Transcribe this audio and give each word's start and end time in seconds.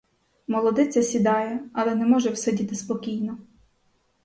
Молодиця 0.47 1.03
сідає, 1.03 1.59
але 1.73 1.95
не 1.95 2.05
може 2.05 2.29
всидіти 2.29 2.75
спокійно. 2.75 3.37